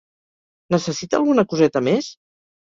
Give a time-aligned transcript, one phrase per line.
[0.75, 2.11] Necessita alguna coseta més?